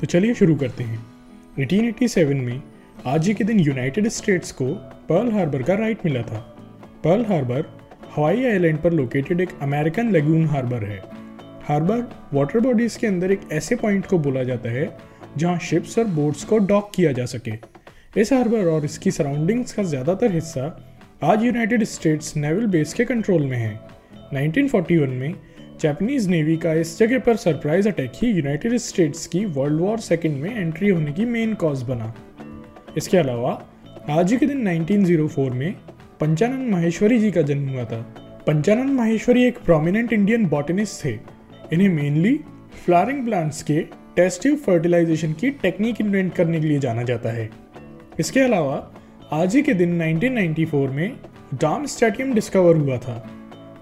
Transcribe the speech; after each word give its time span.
तो 0.00 0.06
चलिए 0.06 0.34
शुरू 0.34 0.54
करते 0.56 0.84
हैं। 0.84 0.98
1887 1.58 2.34
में 2.36 2.62
आज 3.06 3.26
ही 3.28 3.34
के 3.34 3.44
दिन 3.44 3.58
यूनाइटेड 3.60 4.08
स्टेट्स 4.08 4.52
को 4.52 4.66
पर्ल 5.08 5.32
हार्बर 5.32 5.62
का 5.62 5.74
राइट 5.74 6.04
मिला 6.04 6.22
था। 6.22 6.38
पर्ल 7.04 7.24
हार्बर 7.24 7.64
हवाई 8.16 8.44
आइलैंड 8.44 8.78
पर 8.78 8.92
लोकेटेड 8.92 9.40
एक 9.40 9.50
अमेरिकन 9.62 10.10
लेगून 10.12 10.46
हार्बर 10.46 10.84
है। 10.84 10.98
हार्बर 11.64 12.04
वाटर 12.34 12.60
बॉडीज 12.60 12.96
के 12.96 13.06
अंदर 13.06 13.32
एक 13.32 13.40
ऐसे 13.52 13.76
पॉइंट 13.76 14.06
को 14.06 14.18
बोला 14.18 14.42
जाता 14.42 14.70
है, 14.70 14.88
जहाँ 15.36 15.58
शिप्स 15.60 15.98
और 15.98 16.04
बोट्स 16.06 16.44
को 16.44 16.58
डॉक 16.58 16.90
किया 16.94 17.12
जा 17.12 17.24
सके। 17.26 17.52
इस 18.20 18.32
हार्बर 18.32 18.66
और 18.66 18.84
इसकी 18.84 19.10
सराउंडिंग्स 19.10 19.72
का 19.72 19.82
ज़्यादातर 19.82 20.32
हिस्सा 20.32 20.64
आज 21.24 21.44
यूनाइटेड 21.44 21.84
स्टेट्स 21.84 22.36
नेवल 22.36 22.66
बेस 22.66 22.94
के 22.94 23.04
कंट्रोल 23.04 23.42
में 23.42 23.56
है। 23.58 23.78
1941 24.34 25.08
में 25.10 25.34
जापानीज 25.80 26.28
नेवी 26.28 26.56
का 26.56 26.72
इस 26.72 26.98
जगह 26.98 27.18
पर 27.18 27.36
सरप्राइज़ 27.36 27.88
अटैक 27.88 28.12
ही 28.14 28.30
यूनाइटेड 28.30 28.76
स्टेट्स 28.76 29.26
की 29.26 29.44
वर्ल्ड 29.44 29.80
वॉर 29.80 29.98
सेकेंड 29.98 30.36
में 30.36 30.56
एंट्री 30.56 30.88
होने 30.88 31.12
की 31.12 31.24
मेन 31.24 31.54
कॉज 31.54 31.82
बना। 31.82 32.14
इसके 32.96 33.16
अलावा, 33.16 33.66
आज 34.10 34.36
के 34.40 34.46
दिन 34.46 34.68
1904 34.68 35.50
में 35.50 35.74
पंचानंद 36.20 36.70
माहेश्वरी 36.70 37.18
जी 37.18 37.30
का 37.30 37.42
जन्म 37.42 37.68
हुआ 37.68 37.84
था। 37.84 38.14
पंचानंद 38.46 38.90
माहेश्वरी 38.90 39.44
एक 39.44 39.58
प्रोमिनेंट 39.58 40.12
इंडियन 40.12 40.46
बॉटनिस्ट 40.46 41.04
थे। 41.04 41.18
इन्हें 41.72 41.88
मेनली 41.88 42.40
फ्लावरिंग 42.84 43.24
प्लांट्स 43.24 43.62
के 43.62 43.80
टेस्टिव 44.16 44.54
फर्टिलाइजेशन 44.54 45.32
की 45.32 45.50
टेक्निक 45.50 46.00
इन्वेंट 46.00 46.34
करने 46.34 46.60
के 46.60 46.66
लिए 46.66 46.78
जाना 46.78 47.02
जाता 47.02 47.28
है। 47.28 47.50
इसके 48.20 48.40
अलावा, 48.40 48.92
आज 49.32 49.56
ही 49.56 49.62
के 49.62 49.74
दिन 49.74 50.02
1994 50.02 50.90
में 50.90 51.16
डाम 51.54 51.86
स्टेटियम 51.86 52.34
डिस्कवर 52.34 52.76
हुआ 52.76 52.96
था। 52.96 53.30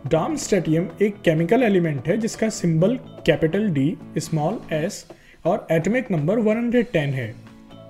डाम 0.06 0.36
स्टेटियम 0.36 0.88
एक 1.02 1.14
केमिकल 1.24 1.62
एलिमेंट 1.62 2.08
है 2.08 2.16
जिसका 2.16 2.48
symbol 2.48 2.94
capital 3.26 3.68
D, 3.68 3.96
small 4.18 4.58
S 4.72 5.06
और 5.46 5.66
एटॉमिक 5.72 6.10
नंबर 6.10 6.38
110 6.38 7.14
है। 7.14 7.34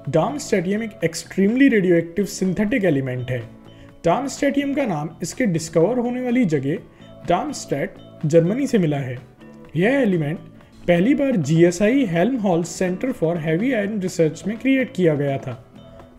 डाम 0.09 0.39
स्टेटियम 0.39 0.83
एक 0.83 0.91
एक्सट्रीमली 1.05 1.69
रेडियोएक्टिव 1.69 2.25
सिंथेटिक 2.25 2.85
एलिमेंट 2.85 3.31
है। 3.31 3.39
डाम 4.05 4.27
स्टेटियम 4.27 4.75
का 4.75 4.87
नाम 4.87 5.11
इसके 5.23 5.47
डिस्कवर 5.47 5.99
होने 5.99 6.21
वाली 6.21 6.45
जगह 6.45 6.77
डार्मस्टेट 7.29 7.95
जर्मनी 8.27 8.67
से 8.67 8.79
मिला 8.79 8.97
है। 8.97 9.19
यह 9.77 9.91
एलिमेंट 9.91 10.39
पहली 10.89 11.15
बार 11.15 11.37
GSI 11.37 12.05
Helmholtz 12.37 12.65
centre 12.65 13.13
for 13.13 13.37
heavy 13.37 13.73
iron 13.73 14.01
research 14.01 14.45
में 14.47 14.59
क्रिएट 14.59 14.93
किया 14.95 15.15
गया 15.15 15.39
था। 15.39 15.65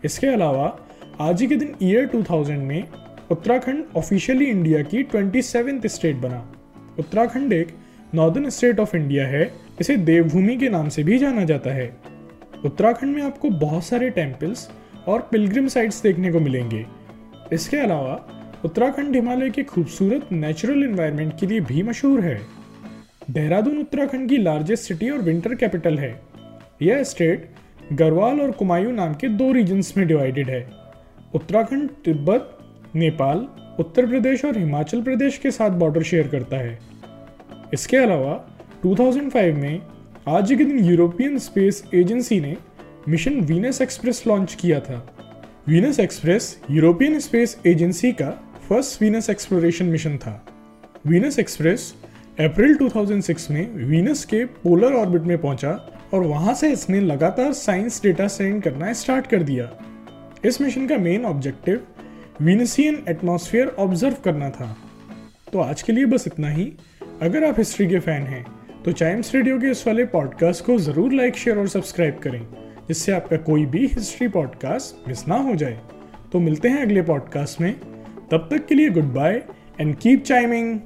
इसके 0.04 0.26
अलावा 0.26 0.78
आज 1.20 1.40
ही 1.40 1.46
के 1.46 1.56
दिन 1.56 1.74
ईयर 1.82 2.06
2000 2.06 2.58
में 2.58 2.84
उत्तराखंड 3.30 3.84
ऑफिशियली 3.96 4.44
इंडिया 4.44 4.82
की 4.82 5.02
ट्वेंटी 5.02 5.42
सेवेंथ 5.42 5.86
स्टेट 5.86 6.16
बना। 6.16 6.52
उत्तराखंड 6.98 7.52
एक 7.52 7.68
नॉर्दर्न 8.14 8.50
स्टेट 8.50 8.80
ऑफ़ 8.80 8.96
इंडिया 8.96 9.26
है, 9.26 9.52
इसे 9.80 9.96
देवभूमि 9.96 10.56
के 10.56 10.68
नाम 10.68 10.88
से 10.88 11.04
भी 11.04 11.18
जाना 11.18 11.44
जाता 11.44 11.70
है। 11.70 11.96
उत्तराखंड 12.64 13.16
में 13.16 13.22
आपको 13.22 13.50
बहुत 13.50 13.84
सारे 13.84 14.10
टेम्पल्स 14.10 14.70
और 15.08 15.28
पिलग्रिम 15.32 15.68
साइट्स 15.68 16.02
देखने 16.02 16.32
को 16.32 16.40
मिलेंगे। 16.40 16.86
इसके 17.52 17.76
अलावा 17.76 18.28
उत्तराखंड 18.64 19.14
हिमालय 19.14 19.50
के 19.50 19.62
खूबसूरत 19.62 20.28
नेचुरल 20.32 20.84
इन्वायरमेंट 20.84 21.32
के 21.40 21.46
लिए 21.46 21.60
भी 21.60 21.82
मशहूर 21.82 22.20
है। 22.20 22.40
देहरादून 23.30 23.78
उत्तराखंड 23.78 24.28
की 24.28 24.38
लार्जेस्ट 24.38 24.84
सिटी 24.84 25.10
और 25.10 25.18
विंटर 25.18 25.54
कैपिटल 25.54 25.98
है। 25.98 26.20
यह 26.82 27.02
स्टेट 27.02 27.50
गढ़वाल 27.92 28.40
और 28.40 28.50
कुमायूं 28.50 28.92
नाम 28.92 29.14
के 29.14 29.28
दो 29.28 29.52
रीजन्स 29.52 29.96
में 29.96 30.06
डिवाइडेड 30.06 30.50
है। 30.50 30.70
उत्तराखंड, 31.34 31.90
तिब्बत 31.90 32.56
नेपाल, 32.96 33.46
उत्तर 33.80 34.06
प्रदेश 34.06 34.44
और 34.44 34.56
हिमाचल 34.58 35.02
प्रदेश 35.02 35.36
के 35.38 35.50
साथ 35.50 35.70
बॉर्डर 35.70 36.02
शेयर 36.02 36.28
करता 36.28 36.56
है। 36.56 36.78
इसके 37.74 37.96
अलावा 37.96 38.32
2005 38.82 39.54
में 39.54 39.80
आज 40.28 40.48
के 40.48 40.64
दिन 40.64 40.78
यूरोपियन 40.84 41.38
स्पेस 41.38 41.82
एजेंसी 41.94 42.40
ने 42.40 42.56
मिशन 43.08 43.40
वीनस 43.40 43.80
एक्सप्रेस 43.82 44.22
लॉन्च 44.26 44.54
किया 44.54 44.80
था। 44.80 45.06
Venus 45.68 46.00
express 46.00 46.56
European 46.70 47.18
space 47.18 47.56
agency 47.66 48.12
का 48.12 48.30
फ़र्स्ट 48.68 49.02
वीनस 49.02 49.30
एक्सप्लोरेशन 49.30 49.86
मिशन 49.86 50.16
था। 50.16 50.46
वीनस 51.06 51.38
एक्सप्रेस 51.38 51.94
अप्रैल 52.40 52.76
2006 52.76 53.50
में 53.50 53.74
वीनस 53.74 54.24
के 54.24 54.44
पोलर 54.44 54.92
ऑर्बिट 54.92 55.22
में 55.22 55.38
पहुँचा 55.38 55.70
और 56.14 56.22
वहाँ 56.22 56.54
से 56.54 56.72
इसने 56.72 57.00
लगातार 57.00 57.52
साइंस 57.52 58.02
डेटा 58.02 58.28
सेंड 58.28 58.62
करना 58.62 58.92
स्टार्ट 58.92 59.26
कर 59.26 59.42
दिया। 59.42 59.70
इस 60.44 60.60
मिशन 60.60 60.86
का 60.86 60.98
main 60.98 61.24
objective 61.24 61.80
venusian 62.42 63.02
atmosphere 63.08 63.68
observe 63.78 64.14
करना 64.24 64.48
था। 64.50 64.76
तो 65.52 65.58
आज 65.58 65.82
के 65.82 65.92
लिए 65.92 66.04
बस 66.06 66.26
इतना 66.26 66.48
ही। 66.48 66.64
अगर 67.22 67.44
आप 67.44 67.58
हिस्ट्री 67.58 67.86
के 67.86 67.98
फ़ैन 67.98 68.22
हैं 68.22 68.44
तो 68.84 68.92
चाइम्स 68.92 69.34
रेडियो 69.34 69.58
के 69.60 69.70
इस 69.70 69.86
वाले 69.86 70.04
पॉडकास्ट 70.06 70.64
को 70.64 70.78
ज़रूर 70.78 71.12
लाइक, 71.12 71.36
शेयर 71.36 71.58
और 71.58 71.68
सब्सक्राइब 71.68 72.18
करें, 72.18 72.46
जिससे 72.88 73.12
आपका 73.12 73.36
कोई 73.38 73.66
भी 73.66 73.86
हिस्ट्री 73.86 74.28
पॉडकास्ट 74.28 75.08
मिस 75.08 75.26
ना 75.28 75.36
हो 75.38 75.54
जाए। 75.54 75.80
तो 76.32 76.40
मिलते 76.40 76.68
हैं 76.68 76.82
अगले 76.82 77.02
पॉडकास्ट 77.02 77.60
में। 77.60 77.72
तब 78.30 78.48
तक 78.50 78.66
के 78.66 78.74
लिए 78.74 78.90
good 78.90 79.12
bye 79.14 79.42
and 79.80 79.96
keep 79.96 80.22
chiming. 80.24 80.78